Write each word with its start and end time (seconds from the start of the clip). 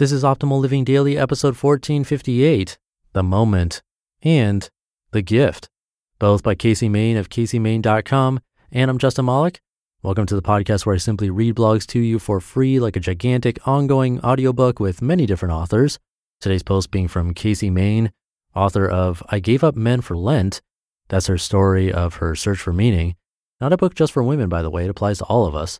This 0.00 0.12
is 0.12 0.22
Optimal 0.22 0.62
Living 0.62 0.82
Daily, 0.82 1.18
episode 1.18 1.62
1458 1.62 2.78
The 3.12 3.22
Moment 3.22 3.82
and 4.22 4.66
The 5.10 5.20
Gift, 5.20 5.68
both 6.18 6.42
by 6.42 6.54
Casey 6.54 6.88
Main 6.88 7.18
of 7.18 7.28
CaseyMain.com. 7.28 8.40
And 8.72 8.90
I'm 8.90 8.96
Justin 8.96 9.26
Malik. 9.26 9.60
Welcome 10.02 10.24
to 10.24 10.34
the 10.34 10.40
podcast 10.40 10.86
where 10.86 10.94
I 10.94 10.98
simply 10.98 11.28
read 11.28 11.54
blogs 11.54 11.86
to 11.88 12.00
you 12.00 12.18
for 12.18 12.40
free, 12.40 12.80
like 12.80 12.96
a 12.96 13.00
gigantic 13.00 13.58
ongoing 13.68 14.20
audiobook 14.20 14.80
with 14.80 15.02
many 15.02 15.26
different 15.26 15.52
authors. 15.52 15.98
Today's 16.40 16.62
post 16.62 16.90
being 16.90 17.06
from 17.06 17.34
Casey 17.34 17.68
Main, 17.68 18.10
author 18.56 18.88
of 18.88 19.22
I 19.28 19.38
Gave 19.38 19.62
Up 19.62 19.76
Men 19.76 20.00
for 20.00 20.16
Lent. 20.16 20.62
That's 21.08 21.26
her 21.26 21.36
story 21.36 21.92
of 21.92 22.14
her 22.14 22.34
search 22.34 22.60
for 22.60 22.72
meaning. 22.72 23.16
Not 23.60 23.74
a 23.74 23.76
book 23.76 23.94
just 23.94 24.14
for 24.14 24.22
women, 24.22 24.48
by 24.48 24.62
the 24.62 24.70
way, 24.70 24.84
it 24.84 24.90
applies 24.90 25.18
to 25.18 25.24
all 25.24 25.44
of 25.44 25.54
us. 25.54 25.78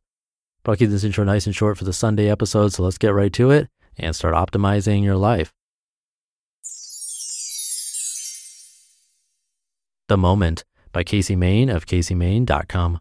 But 0.62 0.73
I'll 0.73 0.77
keep 0.77 0.91
this 0.91 1.05
intro 1.05 1.25
nice 1.25 1.46
and 1.46 1.57
short 1.57 1.79
for 1.79 1.84
the 1.84 1.95
Sunday 1.95 2.29
episode, 2.29 2.75
so 2.75 2.82
let's 2.82 2.98
get 2.98 3.14
right 3.14 3.32
to 3.32 3.50
it 3.50 3.71
and 4.01 4.14
start 4.17 4.35
optimizing 4.35 5.05
your 5.05 5.17
life. 5.17 5.53
The 10.09 10.17
Moment 10.17 10.64
by 10.93 11.04
Casey 11.04 11.36
Main 11.36 11.71
of 11.71 11.86
CaseyMain.com. 11.86 13.00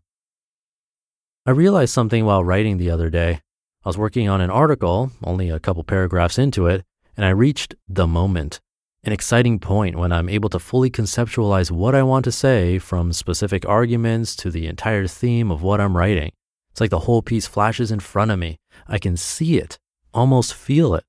I 1.45 1.51
realized 1.51 1.93
something 1.93 2.25
while 2.25 2.43
writing 2.43 2.77
the 2.77 2.91
other 2.91 3.09
day. 3.09 3.41
I 3.83 3.89
was 3.89 3.97
working 3.97 4.29
on 4.29 4.41
an 4.41 4.51
article, 4.51 5.11
only 5.23 5.49
a 5.49 5.59
couple 5.59 5.83
paragraphs 5.83 6.37
into 6.37 6.67
it, 6.67 6.83
and 7.17 7.25
I 7.25 7.29
reached 7.29 7.73
the 7.87 8.05
moment, 8.05 8.59
an 9.03 9.11
exciting 9.11 9.57
point 9.57 9.97
when 9.97 10.11
I'm 10.11 10.29
able 10.29 10.49
to 10.49 10.59
fully 10.59 10.91
conceptualize 10.91 11.71
what 11.71 11.95
I 11.95 12.03
want 12.03 12.25
to 12.25 12.31
say 12.31 12.77
from 12.77 13.13
specific 13.13 13.67
arguments 13.67 14.35
to 14.35 14.51
the 14.51 14.67
entire 14.67 15.07
theme 15.07 15.49
of 15.49 15.63
what 15.63 15.81
I'm 15.81 15.97
writing. 15.97 16.31
It's 16.69 16.81
like 16.81 16.91
the 16.91 16.99
whole 16.99 17.21
piece 17.21 17.47
flashes 17.47 17.91
in 17.91 17.99
front 17.99 18.29
of 18.31 18.37
me. 18.37 18.59
I 18.87 18.99
can 18.99 19.17
see 19.17 19.57
it 19.57 19.79
almost 20.13 20.53
feel 20.53 20.95
it. 20.95 21.03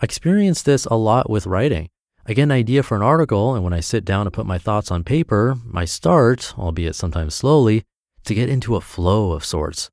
I 0.00 0.04
experience 0.04 0.62
this 0.62 0.84
a 0.86 0.94
lot 0.94 1.30
with 1.30 1.46
writing. 1.46 1.88
I 2.26 2.34
get 2.34 2.44
an 2.44 2.52
idea 2.52 2.82
for 2.82 2.96
an 2.96 3.02
article, 3.02 3.54
and 3.54 3.64
when 3.64 3.72
I 3.72 3.80
sit 3.80 4.04
down 4.04 4.26
to 4.26 4.30
put 4.30 4.46
my 4.46 4.58
thoughts 4.58 4.90
on 4.90 5.04
paper, 5.04 5.56
I 5.74 5.84
start, 5.84 6.54
albeit 6.56 6.94
sometimes 6.94 7.34
slowly, 7.34 7.84
to 8.24 8.34
get 8.34 8.48
into 8.48 8.76
a 8.76 8.80
flow 8.80 9.32
of 9.32 9.44
sorts. 9.44 9.90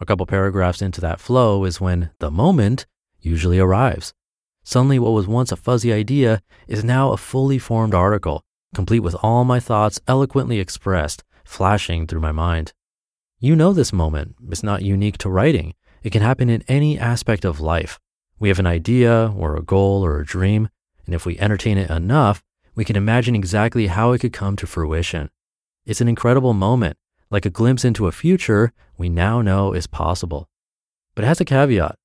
A 0.00 0.06
couple 0.06 0.26
paragraphs 0.26 0.82
into 0.82 1.00
that 1.00 1.20
flow 1.20 1.64
is 1.64 1.80
when 1.80 2.10
the 2.20 2.30
moment 2.30 2.86
usually 3.20 3.58
arrives. 3.58 4.12
Suddenly, 4.64 4.98
what 4.98 5.12
was 5.12 5.26
once 5.26 5.52
a 5.52 5.56
fuzzy 5.56 5.92
idea 5.92 6.42
is 6.66 6.84
now 6.84 7.12
a 7.12 7.16
fully 7.16 7.58
formed 7.58 7.94
article, 7.94 8.42
complete 8.74 9.00
with 9.00 9.16
all 9.22 9.44
my 9.44 9.60
thoughts 9.60 10.00
eloquently 10.08 10.58
expressed, 10.58 11.22
flashing 11.44 12.06
through 12.06 12.20
my 12.20 12.32
mind. 12.32 12.72
You 13.40 13.54
know 13.56 13.72
this 13.72 13.92
moment. 13.92 14.36
It's 14.48 14.62
not 14.62 14.82
unique 14.82 15.18
to 15.18 15.28
writing. 15.28 15.74
It 16.04 16.12
can 16.12 16.20
happen 16.20 16.50
in 16.50 16.62
any 16.68 16.98
aspect 16.98 17.46
of 17.46 17.60
life. 17.60 17.98
We 18.38 18.50
have 18.50 18.58
an 18.58 18.66
idea 18.66 19.32
or 19.34 19.56
a 19.56 19.62
goal 19.62 20.04
or 20.04 20.20
a 20.20 20.24
dream, 20.24 20.68
and 21.06 21.14
if 21.14 21.24
we 21.24 21.38
entertain 21.38 21.78
it 21.78 21.88
enough, 21.88 22.42
we 22.74 22.84
can 22.84 22.94
imagine 22.94 23.34
exactly 23.34 23.86
how 23.86 24.12
it 24.12 24.18
could 24.18 24.34
come 24.34 24.54
to 24.56 24.66
fruition. 24.66 25.30
It's 25.86 26.02
an 26.02 26.08
incredible 26.08 26.52
moment, 26.52 26.98
like 27.30 27.46
a 27.46 27.50
glimpse 27.50 27.86
into 27.86 28.06
a 28.06 28.12
future 28.12 28.74
we 28.98 29.08
now 29.08 29.40
know 29.40 29.72
is 29.72 29.86
possible. 29.86 30.46
But 31.14 31.24
it 31.24 31.28
has 31.28 31.40
a 31.40 31.44
caveat. 31.46 31.96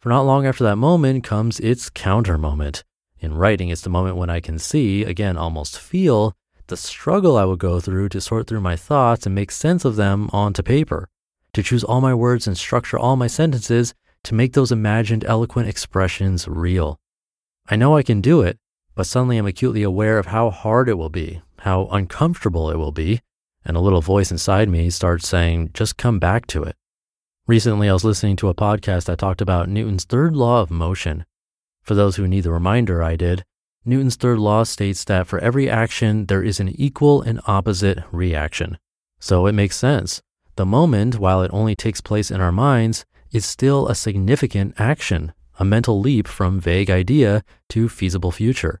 For 0.00 0.10
not 0.10 0.22
long 0.22 0.46
after 0.46 0.62
that 0.62 0.76
moment 0.76 1.24
comes 1.24 1.58
its 1.58 1.90
counter 1.90 2.38
moment. 2.38 2.84
In 3.18 3.34
writing, 3.34 3.68
it's 3.68 3.82
the 3.82 3.90
moment 3.90 4.16
when 4.16 4.30
I 4.30 4.38
can 4.38 4.60
see, 4.60 5.02
again, 5.02 5.36
almost 5.36 5.76
feel, 5.76 6.36
the 6.68 6.76
struggle 6.76 7.36
I 7.36 7.44
would 7.46 7.58
go 7.58 7.80
through 7.80 8.10
to 8.10 8.20
sort 8.20 8.46
through 8.46 8.60
my 8.60 8.76
thoughts 8.76 9.26
and 9.26 9.34
make 9.34 9.50
sense 9.50 9.84
of 9.84 9.96
them 9.96 10.30
onto 10.32 10.62
paper 10.62 11.08
to 11.52 11.62
choose 11.62 11.84
all 11.84 12.00
my 12.00 12.14
words 12.14 12.46
and 12.46 12.56
structure 12.56 12.98
all 12.98 13.16
my 13.16 13.26
sentences 13.26 13.94
to 14.24 14.34
make 14.34 14.52
those 14.52 14.72
imagined 14.72 15.24
eloquent 15.24 15.68
expressions 15.68 16.46
real. 16.46 16.98
I 17.68 17.76
know 17.76 17.96
I 17.96 18.02
can 18.02 18.20
do 18.20 18.42
it, 18.42 18.58
but 18.94 19.06
suddenly 19.06 19.38
I'm 19.38 19.46
acutely 19.46 19.82
aware 19.82 20.18
of 20.18 20.26
how 20.26 20.50
hard 20.50 20.88
it 20.88 20.98
will 20.98 21.10
be, 21.10 21.40
how 21.60 21.86
uncomfortable 21.86 22.70
it 22.70 22.76
will 22.76 22.92
be, 22.92 23.20
and 23.64 23.76
a 23.76 23.80
little 23.80 24.00
voice 24.00 24.30
inside 24.30 24.68
me 24.68 24.90
starts 24.90 25.28
saying, 25.28 25.70
just 25.72 25.96
come 25.96 26.18
back 26.18 26.46
to 26.48 26.62
it. 26.62 26.76
Recently, 27.46 27.88
I 27.88 27.92
was 27.92 28.04
listening 28.04 28.36
to 28.36 28.48
a 28.48 28.54
podcast 28.54 29.06
that 29.06 29.18
talked 29.18 29.40
about 29.40 29.68
Newton's 29.68 30.04
third 30.04 30.36
law 30.36 30.60
of 30.62 30.70
motion. 30.70 31.24
For 31.82 31.94
those 31.94 32.16
who 32.16 32.28
need 32.28 32.42
the 32.42 32.52
reminder 32.52 33.02
I 33.02 33.16
did, 33.16 33.44
Newton's 33.84 34.16
third 34.16 34.38
law 34.38 34.62
states 34.64 35.04
that 35.04 35.26
for 35.26 35.38
every 35.38 35.68
action, 35.68 36.26
there 36.26 36.42
is 36.42 36.60
an 36.60 36.68
equal 36.68 37.22
and 37.22 37.40
opposite 37.46 38.04
reaction. 38.12 38.78
So 39.18 39.46
it 39.46 39.52
makes 39.52 39.76
sense. 39.76 40.22
The 40.60 40.66
moment, 40.66 41.18
while 41.18 41.40
it 41.40 41.50
only 41.54 41.74
takes 41.74 42.02
place 42.02 42.30
in 42.30 42.42
our 42.42 42.52
minds, 42.52 43.06
is 43.32 43.46
still 43.46 43.88
a 43.88 43.94
significant 43.94 44.74
action, 44.78 45.32
a 45.58 45.64
mental 45.64 45.98
leap 45.98 46.28
from 46.28 46.60
vague 46.60 46.90
idea 46.90 47.42
to 47.70 47.88
feasible 47.88 48.30
future. 48.30 48.78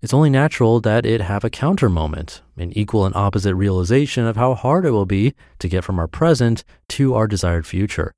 It's 0.00 0.14
only 0.14 0.30
natural 0.30 0.78
that 0.82 1.04
it 1.04 1.20
have 1.20 1.42
a 1.42 1.50
counter 1.50 1.88
moment, 1.88 2.42
an 2.56 2.72
equal 2.78 3.04
and 3.04 3.16
opposite 3.16 3.56
realization 3.56 4.26
of 4.26 4.36
how 4.36 4.54
hard 4.54 4.86
it 4.86 4.92
will 4.92 5.06
be 5.06 5.34
to 5.58 5.68
get 5.68 5.82
from 5.82 5.98
our 5.98 6.06
present 6.06 6.62
to 6.90 7.14
our 7.14 7.26
desired 7.26 7.66
future. 7.66 8.14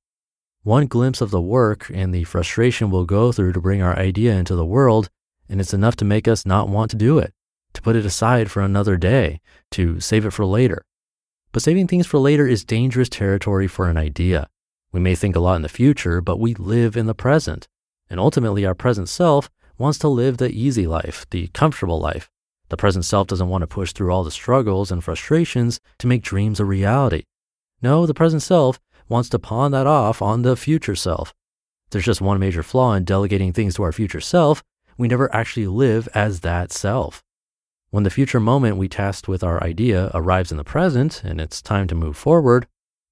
One 0.63 0.85
glimpse 0.85 1.23
of 1.23 1.31
the 1.31 1.41
work 1.41 1.91
and 1.95 2.15
the 2.15 2.25
frustration 2.25 2.91
we'll 2.91 3.07
go 3.07 3.33
through 3.33 3.55
to 3.55 3.63
bring 3.63 3.81
our 3.81 3.99
idea 3.99 4.35
into 4.35 4.55
the 4.55 4.67
world, 4.67 5.09
and 5.49 5.59
it's 5.59 5.73
enough 5.73 5.97
to 5.97 6.05
make 6.05 6.29
us 6.29 6.45
not 6.45 6.69
want 6.69 6.91
to 6.91 6.99
do 6.99 7.17
it, 7.17 7.33
to 7.73 7.81
put 7.81 7.97
it 7.97 8.05
aside 8.05 8.51
for 8.51 8.61
another 8.61 8.99
day, 8.99 9.41
to 9.71 10.01
save 10.01 10.27
it 10.27 10.35
for 10.35 10.45
later. 10.45 10.85
But 11.53 11.63
saving 11.63 11.89
things 11.89 12.07
for 12.07 12.19
later 12.19 12.47
is 12.47 12.65
dangerous 12.65 13.09
territory 13.09 13.67
for 13.67 13.89
an 13.89 13.97
idea. 13.97 14.49
We 14.93 15.01
may 15.01 15.15
think 15.15 15.35
a 15.35 15.41
lot 15.41 15.57
in 15.57 15.63
the 15.63 15.69
future, 15.69 16.21
but 16.21 16.39
we 16.39 16.55
live 16.55 16.97
in 16.97 17.07
the 17.07 17.15
present. 17.15 17.69
And 18.09 18.21
ultimately, 18.21 18.65
our 18.65 18.75
present 18.75 19.09
self 19.09 19.51
wants 19.79 19.99
to 19.99 20.09
live 20.09 20.37
the 20.37 20.51
easy 20.51 20.87
life, 20.87 21.27
the 21.31 21.49
comfortable 21.49 22.01
life. 22.01 22.31
The 22.69 22.77
present 22.77 23.05
self 23.05 23.27
doesn't 23.27 23.49
want 23.49 23.63
to 23.63 23.67
push 23.67 23.93
through 23.93 24.13
all 24.13 24.23
the 24.23 24.31
struggles 24.31 24.93
and 24.93 25.03
frustrations 25.03 25.81
to 25.99 26.07
make 26.07 26.23
dreams 26.23 26.61
a 26.61 26.65
reality. 26.65 27.25
No, 27.83 28.07
the 28.07 28.15
present 28.15 28.43
self 28.43 28.79
wants 29.09 29.29
to 29.31 29.39
pawn 29.39 29.73
that 29.73 29.87
off 29.87 30.23
on 30.23 30.43
the 30.43 30.57
future 30.57 30.95
self. 30.95 31.35
There's 31.91 32.05
just 32.05 32.21
one 32.21 32.39
major 32.39 32.63
flaw 32.63 32.95
in 32.95 33.05
delegating 33.05 33.53
things 33.53 33.75
to 33.75 33.83
our 33.83 33.93
future 33.93 34.21
self. 34.21 34.63
We 34.97 35.09
never 35.09 35.35
actually 35.35 35.67
live 35.67 36.09
as 36.15 36.41
that 36.41 36.71
self. 36.71 37.25
When 37.91 38.05
the 38.05 38.11
future 38.11 38.39
moment 38.39 38.77
we 38.77 38.89
tasked 38.89 39.27
with 39.27 39.43
our 39.43 39.61
idea 39.65 40.13
arrives 40.15 40.53
in 40.53 40.59
the 40.59 40.65
present 40.65 41.25
and 41.25 41.41
it's 41.41 41.61
time 41.61 41.89
to 41.89 41.97
move 41.97 42.17
forward, 42.17 42.69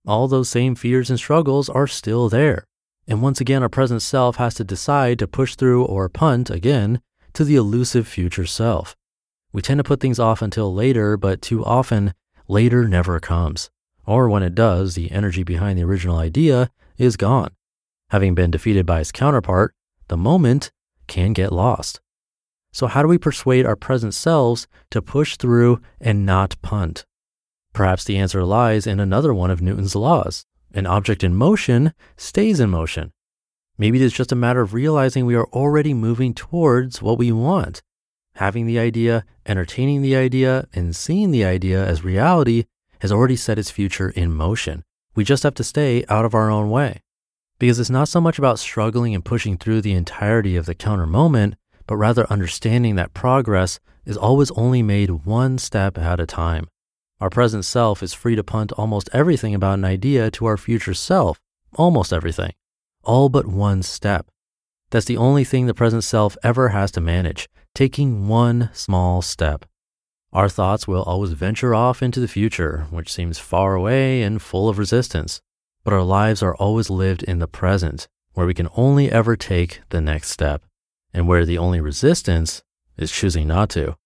all 0.06 0.28
those 0.28 0.48
same 0.48 0.76
fears 0.76 1.10
and 1.10 1.18
struggles 1.18 1.68
are 1.68 1.88
still 1.88 2.28
there. 2.28 2.64
And 3.08 3.20
once 3.20 3.40
again, 3.40 3.64
our 3.64 3.68
present 3.68 4.02
self 4.02 4.36
has 4.36 4.54
to 4.54 4.62
decide 4.62 5.18
to 5.18 5.26
push 5.26 5.56
through 5.56 5.84
or 5.84 6.08
punt 6.08 6.48
again 6.48 7.00
to 7.32 7.42
the 7.42 7.56
elusive 7.56 8.06
future 8.06 8.46
self. 8.46 8.94
We 9.52 9.62
tend 9.62 9.78
to 9.78 9.84
put 9.84 9.98
things 9.98 10.20
off 10.20 10.42
until 10.42 10.72
later, 10.72 11.16
but 11.16 11.42
too 11.42 11.64
often, 11.64 12.14
later 12.46 12.86
never 12.86 13.18
comes. 13.18 13.70
Or 14.06 14.28
when 14.28 14.44
it 14.44 14.54
does, 14.54 14.94
the 14.94 15.10
energy 15.10 15.42
behind 15.42 15.76
the 15.76 15.84
original 15.84 16.18
idea 16.18 16.70
is 16.98 17.16
gone. 17.16 17.50
Having 18.10 18.36
been 18.36 18.52
defeated 18.52 18.86
by 18.86 19.00
its 19.00 19.10
counterpart, 19.10 19.74
the 20.06 20.16
moment 20.16 20.70
can 21.08 21.32
get 21.32 21.52
lost. 21.52 22.00
So, 22.72 22.86
how 22.86 23.02
do 23.02 23.08
we 23.08 23.18
persuade 23.18 23.66
our 23.66 23.76
present 23.76 24.14
selves 24.14 24.68
to 24.90 25.02
push 25.02 25.36
through 25.36 25.80
and 26.00 26.26
not 26.26 26.60
punt? 26.62 27.06
Perhaps 27.72 28.04
the 28.04 28.18
answer 28.18 28.44
lies 28.44 28.86
in 28.86 29.00
another 29.00 29.32
one 29.32 29.50
of 29.50 29.62
Newton's 29.62 29.94
laws. 29.94 30.44
An 30.74 30.86
object 30.86 31.24
in 31.24 31.34
motion 31.34 31.92
stays 32.16 32.60
in 32.60 32.70
motion. 32.70 33.12
Maybe 33.78 34.02
it's 34.02 34.14
just 34.14 34.32
a 34.32 34.36
matter 34.36 34.60
of 34.60 34.74
realizing 34.74 35.24
we 35.24 35.36
are 35.36 35.46
already 35.46 35.94
moving 35.94 36.34
towards 36.34 37.00
what 37.00 37.18
we 37.18 37.30
want. 37.30 37.80
Having 38.34 38.66
the 38.66 38.78
idea, 38.78 39.24
entertaining 39.46 40.02
the 40.02 40.16
idea, 40.16 40.66
and 40.74 40.94
seeing 40.94 41.30
the 41.30 41.44
idea 41.44 41.84
as 41.84 42.04
reality 42.04 42.64
has 43.00 43.12
already 43.12 43.36
set 43.36 43.58
its 43.58 43.70
future 43.70 44.10
in 44.10 44.32
motion. 44.32 44.82
We 45.14 45.24
just 45.24 45.42
have 45.44 45.54
to 45.54 45.64
stay 45.64 46.04
out 46.08 46.24
of 46.24 46.34
our 46.34 46.50
own 46.50 46.70
way. 46.70 47.02
Because 47.58 47.80
it's 47.80 47.90
not 47.90 48.08
so 48.08 48.20
much 48.20 48.38
about 48.38 48.58
struggling 48.58 49.14
and 49.14 49.24
pushing 49.24 49.56
through 49.56 49.80
the 49.80 49.94
entirety 49.94 50.56
of 50.56 50.66
the 50.66 50.74
counter 50.74 51.06
moment, 51.06 51.54
but 51.88 51.96
rather 51.96 52.30
understanding 52.30 52.94
that 52.94 53.14
progress 53.14 53.80
is 54.04 54.16
always 54.16 54.50
only 54.52 54.82
made 54.82 55.24
one 55.24 55.58
step 55.58 55.98
at 55.98 56.20
a 56.20 56.26
time. 56.26 56.68
Our 57.18 57.30
present 57.30 57.64
self 57.64 58.02
is 58.02 58.14
free 58.14 58.36
to 58.36 58.44
punt 58.44 58.70
almost 58.72 59.08
everything 59.12 59.54
about 59.54 59.78
an 59.78 59.84
idea 59.84 60.30
to 60.32 60.46
our 60.46 60.58
future 60.58 60.94
self, 60.94 61.40
almost 61.74 62.12
everything, 62.12 62.52
all 63.02 63.28
but 63.30 63.46
one 63.46 63.82
step. 63.82 64.26
That's 64.90 65.06
the 65.06 65.16
only 65.16 65.44
thing 65.44 65.66
the 65.66 65.74
present 65.74 66.04
self 66.04 66.36
ever 66.44 66.68
has 66.68 66.92
to 66.92 67.00
manage, 67.00 67.48
taking 67.74 68.28
one 68.28 68.70
small 68.74 69.22
step. 69.22 69.64
Our 70.30 70.50
thoughts 70.50 70.86
will 70.86 71.02
always 71.02 71.32
venture 71.32 71.74
off 71.74 72.02
into 72.02 72.20
the 72.20 72.28
future, 72.28 72.86
which 72.90 73.12
seems 73.12 73.38
far 73.38 73.74
away 73.74 74.22
and 74.22 74.42
full 74.42 74.68
of 74.68 74.78
resistance. 74.78 75.40
But 75.84 75.94
our 75.94 76.02
lives 76.02 76.42
are 76.42 76.54
always 76.56 76.90
lived 76.90 77.22
in 77.22 77.38
the 77.38 77.48
present, 77.48 78.08
where 78.34 78.46
we 78.46 78.52
can 78.52 78.68
only 78.76 79.10
ever 79.10 79.36
take 79.36 79.80
the 79.88 80.02
next 80.02 80.28
step 80.30 80.62
and 81.12 81.26
where 81.26 81.44
the 81.44 81.58
only 81.58 81.80
resistance 81.80 82.62
is 82.96 83.10
choosing 83.10 83.48
not 83.48 83.70
to. 83.70 83.96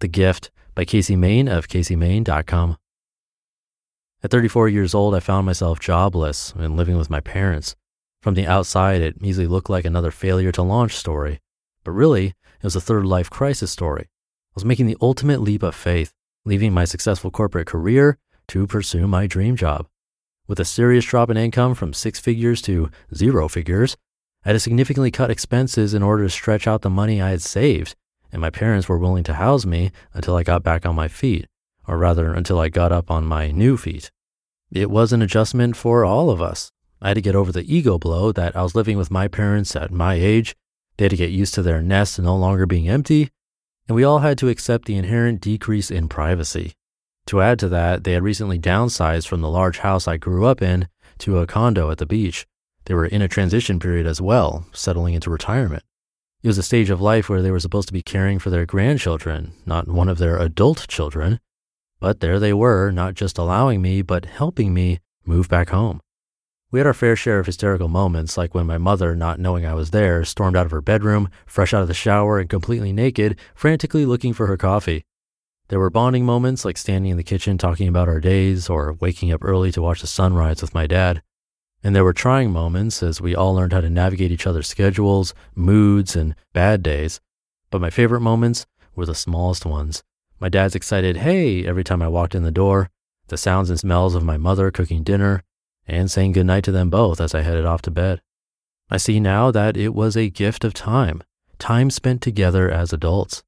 The 0.00 0.08
Gift 0.08 0.50
by 0.74 0.84
Casey 0.84 1.16
Main 1.16 1.48
of 1.48 1.68
CaseyMain.com. 1.68 2.76
At 4.24 4.30
34 4.30 4.68
years 4.68 4.94
old, 4.94 5.14
I 5.14 5.20
found 5.20 5.46
myself 5.46 5.80
jobless 5.80 6.52
and 6.56 6.76
living 6.76 6.96
with 6.96 7.10
my 7.10 7.20
parents. 7.20 7.74
From 8.20 8.34
the 8.34 8.46
outside, 8.46 9.00
it 9.00 9.16
easily 9.20 9.48
looked 9.48 9.68
like 9.68 9.84
another 9.84 10.12
failure 10.12 10.52
to 10.52 10.62
launch 10.62 10.94
story. 10.94 11.40
But 11.84 11.92
really, 11.92 12.26
it 12.26 12.64
was 12.64 12.76
a 12.76 12.80
third 12.80 13.04
life 13.04 13.28
crisis 13.28 13.72
story. 13.72 14.04
I 14.04 14.54
was 14.54 14.64
making 14.64 14.86
the 14.86 14.96
ultimate 15.00 15.40
leap 15.40 15.62
of 15.62 15.74
faith, 15.74 16.12
leaving 16.44 16.72
my 16.72 16.84
successful 16.84 17.30
corporate 17.30 17.66
career 17.66 18.18
to 18.48 18.66
pursue 18.66 19.08
my 19.08 19.26
dream 19.26 19.56
job. 19.56 19.88
With 20.48 20.60
a 20.60 20.64
serious 20.64 21.04
drop 21.04 21.30
in 21.30 21.36
income 21.36 21.74
from 21.74 21.92
six 21.92 22.18
figures 22.18 22.60
to 22.62 22.90
zero 23.14 23.48
figures, 23.48 23.96
I 24.44 24.48
had 24.48 24.52
to 24.54 24.60
significantly 24.60 25.10
cut 25.10 25.30
expenses 25.30 25.94
in 25.94 26.02
order 26.02 26.24
to 26.24 26.30
stretch 26.30 26.66
out 26.66 26.82
the 26.82 26.90
money 26.90 27.22
I 27.22 27.30
had 27.30 27.42
saved, 27.42 27.94
and 28.30 28.40
my 28.40 28.50
parents 28.50 28.88
were 28.88 28.98
willing 28.98 29.24
to 29.24 29.34
house 29.34 29.64
me 29.64 29.92
until 30.14 30.36
I 30.36 30.42
got 30.42 30.62
back 30.62 30.84
on 30.84 30.94
my 30.94 31.08
feet, 31.08 31.46
or 31.86 31.96
rather, 31.96 32.34
until 32.34 32.58
I 32.58 32.68
got 32.68 32.92
up 32.92 33.10
on 33.10 33.24
my 33.24 33.50
new 33.50 33.76
feet. 33.76 34.10
It 34.70 34.90
was 34.90 35.12
an 35.12 35.22
adjustment 35.22 35.76
for 35.76 36.04
all 36.04 36.30
of 36.30 36.42
us, 36.42 36.72
I 37.02 37.08
had 37.08 37.14
to 37.14 37.20
get 37.20 37.34
over 37.34 37.50
the 37.50 37.74
ego 37.74 37.98
blow 37.98 38.30
that 38.30 38.56
I 38.56 38.62
was 38.62 38.76
living 38.76 38.96
with 38.96 39.10
my 39.10 39.26
parents 39.26 39.74
at 39.74 39.90
my 39.90 40.14
age. 40.14 40.54
They 40.96 41.06
had 41.06 41.10
to 41.10 41.16
get 41.16 41.30
used 41.30 41.52
to 41.54 41.62
their 41.62 41.82
nest 41.82 42.20
no 42.20 42.36
longer 42.36 42.64
being 42.64 42.88
empty. 42.88 43.28
And 43.88 43.96
we 43.96 44.04
all 44.04 44.20
had 44.20 44.38
to 44.38 44.48
accept 44.48 44.84
the 44.84 44.94
inherent 44.94 45.40
decrease 45.40 45.90
in 45.90 46.06
privacy. 46.06 46.74
To 47.26 47.40
add 47.40 47.58
to 47.60 47.68
that, 47.68 48.04
they 48.04 48.12
had 48.12 48.22
recently 48.22 48.58
downsized 48.58 49.26
from 49.26 49.40
the 49.40 49.48
large 49.48 49.78
house 49.78 50.08
I 50.08 50.16
grew 50.16 50.46
up 50.46 50.60
in 50.60 50.88
to 51.18 51.38
a 51.38 51.46
condo 51.46 51.90
at 51.90 51.98
the 51.98 52.06
beach. 52.06 52.46
They 52.86 52.94
were 52.94 53.06
in 53.06 53.22
a 53.22 53.28
transition 53.28 53.78
period 53.78 54.06
as 54.06 54.20
well, 54.20 54.66
settling 54.72 55.14
into 55.14 55.30
retirement. 55.30 55.84
It 56.42 56.48
was 56.48 56.58
a 56.58 56.62
stage 56.64 56.90
of 56.90 57.00
life 57.00 57.28
where 57.28 57.40
they 57.40 57.52
were 57.52 57.60
supposed 57.60 57.86
to 57.88 57.92
be 57.92 58.02
caring 58.02 58.40
for 58.40 58.50
their 58.50 58.66
grandchildren, 58.66 59.52
not 59.64 59.86
one 59.86 60.08
of 60.08 60.18
their 60.18 60.36
adult 60.38 60.88
children. 60.88 61.38
But 62.00 62.18
there 62.18 62.40
they 62.40 62.52
were, 62.52 62.90
not 62.90 63.14
just 63.14 63.38
allowing 63.38 63.80
me, 63.80 64.02
but 64.02 64.24
helping 64.24 64.74
me 64.74 64.98
move 65.24 65.48
back 65.48 65.68
home. 65.70 66.00
We 66.72 66.80
had 66.80 66.86
our 66.86 66.94
fair 66.94 67.14
share 67.14 67.38
of 67.38 67.46
hysterical 67.46 67.86
moments, 67.86 68.36
like 68.36 68.54
when 68.54 68.66
my 68.66 68.78
mother, 68.78 69.14
not 69.14 69.38
knowing 69.38 69.64
I 69.64 69.74
was 69.74 69.90
there, 69.90 70.24
stormed 70.24 70.56
out 70.56 70.66
of 70.66 70.72
her 70.72 70.80
bedroom, 70.80 71.28
fresh 71.46 71.72
out 71.72 71.82
of 71.82 71.88
the 71.88 71.94
shower 71.94 72.40
and 72.40 72.50
completely 72.50 72.92
naked, 72.92 73.38
frantically 73.54 74.04
looking 74.04 74.32
for 74.32 74.48
her 74.48 74.56
coffee. 74.56 75.04
There 75.72 75.80
were 75.80 75.88
bonding 75.88 76.26
moments 76.26 76.66
like 76.66 76.76
standing 76.76 77.12
in 77.12 77.16
the 77.16 77.22
kitchen 77.22 77.56
talking 77.56 77.88
about 77.88 78.06
our 78.06 78.20
days 78.20 78.68
or 78.68 78.92
waking 79.00 79.32
up 79.32 79.42
early 79.42 79.72
to 79.72 79.80
watch 79.80 80.02
the 80.02 80.06
sunrise 80.06 80.60
with 80.60 80.74
my 80.74 80.86
dad. 80.86 81.22
And 81.82 81.96
there 81.96 82.04
were 82.04 82.12
trying 82.12 82.50
moments 82.50 83.02
as 83.02 83.22
we 83.22 83.34
all 83.34 83.54
learned 83.54 83.72
how 83.72 83.80
to 83.80 83.88
navigate 83.88 84.30
each 84.30 84.46
other's 84.46 84.68
schedules, 84.68 85.32
moods, 85.54 86.14
and 86.14 86.34
bad 86.52 86.82
days. 86.82 87.22
But 87.70 87.80
my 87.80 87.88
favorite 87.88 88.20
moments 88.20 88.66
were 88.94 89.06
the 89.06 89.14
smallest 89.14 89.64
ones. 89.64 90.02
My 90.38 90.50
dad's 90.50 90.74
excited, 90.74 91.16
hey, 91.16 91.64
every 91.64 91.84
time 91.84 92.02
I 92.02 92.08
walked 92.08 92.34
in 92.34 92.42
the 92.42 92.50
door, 92.50 92.90
the 93.28 93.38
sounds 93.38 93.70
and 93.70 93.80
smells 93.80 94.14
of 94.14 94.22
my 94.22 94.36
mother 94.36 94.70
cooking 94.70 95.02
dinner, 95.02 95.42
and 95.88 96.10
saying 96.10 96.32
goodnight 96.32 96.64
to 96.64 96.72
them 96.72 96.90
both 96.90 97.18
as 97.18 97.34
I 97.34 97.40
headed 97.40 97.64
off 97.64 97.80
to 97.80 97.90
bed. 97.90 98.20
I 98.90 98.98
see 98.98 99.20
now 99.20 99.50
that 99.50 99.78
it 99.78 99.94
was 99.94 100.18
a 100.18 100.28
gift 100.28 100.64
of 100.64 100.74
time, 100.74 101.22
time 101.58 101.88
spent 101.88 102.20
together 102.20 102.70
as 102.70 102.92
adults. 102.92 103.42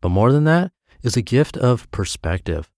But 0.00 0.08
more 0.08 0.32
than 0.32 0.44
that, 0.44 0.72
is 1.06 1.16
a 1.16 1.22
gift 1.22 1.56
of 1.56 1.88
perspective. 1.92 2.68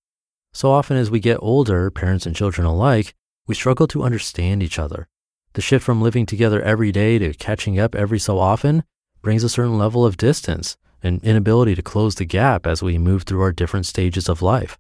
So 0.53 0.71
often 0.71 0.99
as 0.99 1.11
we 1.11 1.19
get 1.19 1.39
older, 1.41 1.91
parents 1.91 2.27
and 2.27 2.37
children 2.37 2.67
alike, 2.67 3.15
we 3.47 3.55
struggle 3.55 3.87
to 3.89 4.03
understand 4.03 4.63
each 4.63 4.79
other. 4.79 5.09
The 5.55 5.63
shift 5.63 5.85
from 5.85 6.03
living 6.03 6.27
together 6.27 6.61
every 6.61 6.93
day 6.93 7.19
to 7.19 7.33
catching 7.33 7.79
up 7.81 7.95
every 7.95 8.19
so 8.19 8.39
often 8.39 8.85
brings 9.23 9.43
a 9.43 9.49
certain 9.49 9.79
level 9.79 10.05
of 10.05 10.19
distance 10.19 10.77
and 11.03 11.25
inability 11.25 11.75
to 11.75 11.83
close 11.83 12.17
the 12.17 12.27
gap 12.27 12.67
as 12.67 12.83
we 12.83 12.99
move 12.99 13.23
through 13.23 13.41
our 13.41 13.53
different 13.53 13.87
stages 13.87 14.29
of 14.29 14.43
life. 14.43 14.77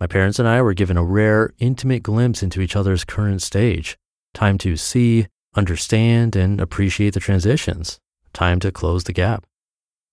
My 0.00 0.06
parents 0.06 0.38
and 0.38 0.48
I 0.48 0.62
were 0.62 0.74
given 0.74 0.96
a 0.96 1.04
rare, 1.04 1.52
intimate 1.58 2.02
glimpse 2.02 2.42
into 2.42 2.60
each 2.60 2.76
other's 2.76 3.04
current 3.04 3.42
stage. 3.42 3.98
Time 4.32 4.56
to 4.58 4.76
see, 4.76 5.26
understand, 5.54 6.36
and 6.36 6.60
appreciate 6.60 7.14
the 7.14 7.20
transitions. 7.20 7.98
Time 8.32 8.60
to 8.60 8.72
close 8.72 9.04
the 9.04 9.12
gap. 9.12 9.44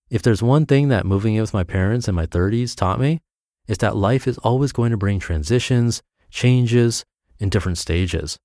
If 0.10 0.22
there's 0.22 0.44
one 0.44 0.66
thing 0.66 0.90
that 0.90 1.06
moving 1.06 1.36
in 1.36 1.42
with 1.42 1.54
my 1.54 1.64
parents 1.64 2.08
in 2.08 2.14
my 2.16 2.28
30s 2.28 2.76
taught 2.76 3.00
me, 3.00 3.22
it's 3.68 3.80
that 3.80 3.96
life 3.96 4.28
is 4.28 4.38
always 4.40 4.72
going 4.72 4.92
to 4.92 4.98
bring 4.98 5.20
transitions, 5.20 6.04
changes, 6.30 7.04
in 7.40 7.50
different 7.50 7.78
stages. 7.78 8.38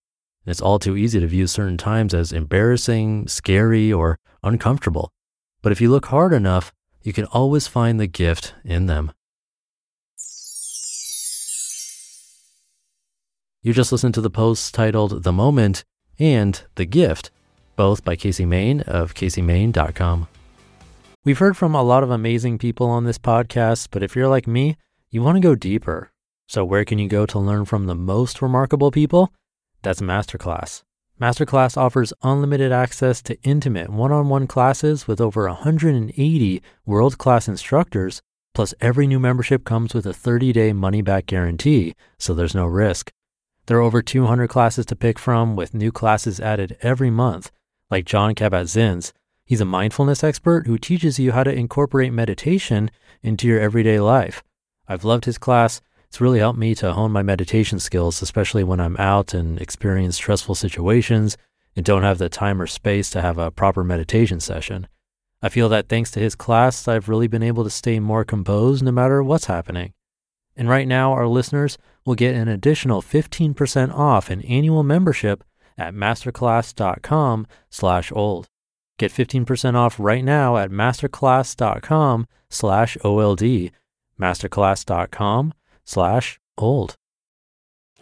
And 0.44 0.50
it's 0.50 0.62
all 0.62 0.78
too 0.78 0.96
easy 0.96 1.20
to 1.20 1.26
view 1.26 1.46
certain 1.46 1.76
times 1.76 2.14
as 2.14 2.32
embarrassing, 2.32 3.28
scary, 3.28 3.92
or 3.92 4.18
uncomfortable. 4.42 5.12
But 5.60 5.72
if 5.72 5.80
you 5.80 5.90
look 5.90 6.06
hard 6.06 6.32
enough, 6.32 6.72
you 7.02 7.12
can 7.12 7.26
always 7.26 7.66
find 7.66 8.00
the 8.00 8.06
gift 8.06 8.54
in 8.64 8.86
them. 8.86 9.12
You 13.62 13.74
just 13.74 13.92
listened 13.92 14.14
to 14.14 14.22
the 14.22 14.30
posts 14.30 14.72
titled 14.72 15.22
The 15.22 15.32
Moment 15.32 15.84
and 16.18 16.62
The 16.76 16.86
Gift, 16.86 17.30
both 17.76 18.02
by 18.02 18.16
Casey 18.16 18.46
Main 18.46 18.80
of 18.82 19.12
CaseyMain.com. 19.12 20.28
We've 21.22 21.38
heard 21.38 21.54
from 21.54 21.74
a 21.74 21.82
lot 21.82 22.02
of 22.02 22.10
amazing 22.10 22.56
people 22.56 22.86
on 22.86 23.04
this 23.04 23.18
podcast, 23.18 23.88
but 23.90 24.02
if 24.02 24.16
you're 24.16 24.26
like 24.26 24.46
me, 24.46 24.78
you 25.10 25.22
want 25.22 25.36
to 25.36 25.40
go 25.40 25.54
deeper. 25.54 26.10
So, 26.48 26.64
where 26.64 26.86
can 26.86 26.98
you 26.98 27.10
go 27.10 27.26
to 27.26 27.38
learn 27.38 27.66
from 27.66 27.84
the 27.84 27.94
most 27.94 28.40
remarkable 28.40 28.90
people? 28.90 29.30
That's 29.82 30.00
Masterclass. 30.00 30.82
Masterclass 31.20 31.76
offers 31.76 32.14
unlimited 32.22 32.72
access 32.72 33.20
to 33.24 33.38
intimate 33.42 33.90
one 33.90 34.10
on 34.12 34.30
one 34.30 34.46
classes 34.46 35.06
with 35.06 35.20
over 35.20 35.46
180 35.46 36.62
world 36.86 37.18
class 37.18 37.48
instructors. 37.48 38.22
Plus, 38.54 38.72
every 38.80 39.06
new 39.06 39.20
membership 39.20 39.64
comes 39.64 39.92
with 39.92 40.06
a 40.06 40.14
30 40.14 40.54
day 40.54 40.72
money 40.72 41.02
back 41.02 41.26
guarantee, 41.26 41.94
so 42.16 42.32
there's 42.32 42.54
no 42.54 42.64
risk. 42.64 43.12
There 43.66 43.76
are 43.76 43.82
over 43.82 44.00
200 44.00 44.48
classes 44.48 44.86
to 44.86 44.96
pick 44.96 45.18
from, 45.18 45.54
with 45.54 45.74
new 45.74 45.92
classes 45.92 46.40
added 46.40 46.78
every 46.80 47.10
month, 47.10 47.50
like 47.90 48.06
John 48.06 48.34
Kabat-Zinn's. 48.34 49.12
He's 49.50 49.60
a 49.60 49.64
mindfulness 49.64 50.22
expert 50.22 50.68
who 50.68 50.78
teaches 50.78 51.18
you 51.18 51.32
how 51.32 51.42
to 51.42 51.52
incorporate 51.52 52.12
meditation 52.12 52.88
into 53.20 53.48
your 53.48 53.58
everyday 53.58 53.98
life. 53.98 54.44
I've 54.86 55.02
loved 55.02 55.24
his 55.24 55.38
class. 55.38 55.80
It's 56.06 56.20
really 56.20 56.38
helped 56.38 56.60
me 56.60 56.72
to 56.76 56.92
hone 56.92 57.10
my 57.10 57.24
meditation 57.24 57.80
skills, 57.80 58.22
especially 58.22 58.62
when 58.62 58.78
I'm 58.78 58.96
out 58.98 59.34
and 59.34 59.60
experience 59.60 60.14
stressful 60.14 60.54
situations 60.54 61.36
and 61.74 61.84
don't 61.84 62.04
have 62.04 62.18
the 62.18 62.28
time 62.28 62.62
or 62.62 62.68
space 62.68 63.10
to 63.10 63.22
have 63.22 63.38
a 63.38 63.50
proper 63.50 63.82
meditation 63.82 64.38
session. 64.38 64.86
I 65.42 65.48
feel 65.48 65.68
that 65.70 65.88
thanks 65.88 66.12
to 66.12 66.20
his 66.20 66.36
class, 66.36 66.86
I've 66.86 67.08
really 67.08 67.26
been 67.26 67.42
able 67.42 67.64
to 67.64 67.70
stay 67.70 67.98
more 67.98 68.24
composed 68.24 68.84
no 68.84 68.92
matter 68.92 69.20
what's 69.20 69.46
happening. 69.46 69.94
And 70.54 70.68
right 70.68 70.86
now, 70.86 71.10
our 71.10 71.26
listeners 71.26 71.76
will 72.04 72.14
get 72.14 72.36
an 72.36 72.46
additional 72.46 73.02
15% 73.02 73.92
off 73.92 74.30
an 74.30 74.42
annual 74.42 74.84
membership 74.84 75.42
at 75.76 75.92
masterclass.com 75.92 77.48
slash 77.68 78.12
old. 78.12 78.46
Get 79.00 79.10
15% 79.10 79.76
off 79.76 79.98
right 79.98 80.22
now 80.22 80.58
at 80.58 80.70
masterclass.com 80.70 82.26
slash 82.50 82.98
OLD, 83.02 83.70
masterclass.com 84.20 85.54
slash 85.86 86.38
old. 86.58 86.96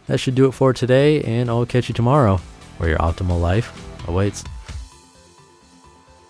That 0.09 0.19
should 0.19 0.35
do 0.35 0.47
it 0.47 0.53
for 0.53 0.73
today, 0.73 1.23
and 1.23 1.49
I'll 1.49 1.67
catch 1.67 1.89
you 1.89 1.95
tomorrow 1.95 2.39
where 2.79 2.89
your 2.89 2.99
optimal 2.99 3.41
life 3.41 3.71
awaits. 4.09 4.43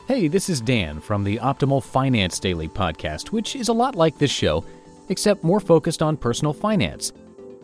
Hey, 0.07 0.29
this 0.29 0.51
is 0.51 0.61
Dan 0.61 1.01
from 1.01 1.25
the 1.25 1.39
Optimal 1.39 1.83
Finance 1.83 2.39
Daily 2.39 2.69
podcast, 2.69 3.29
which 3.29 3.57
is 3.57 3.69
a 3.69 3.73
lot 3.73 3.95
like 3.95 4.19
this 4.19 4.31
show– 4.31 4.63
except 5.09 5.45
more 5.45 5.61
focused 5.61 6.03
on 6.03 6.17
personal 6.17 6.53
finance. 6.53 7.13